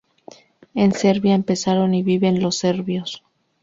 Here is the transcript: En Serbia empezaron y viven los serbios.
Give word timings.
En 0.73 0.93
Serbia 0.93 1.35
empezaron 1.35 1.93
y 1.93 2.01
viven 2.01 2.41
los 2.41 2.57
serbios. 2.57 3.23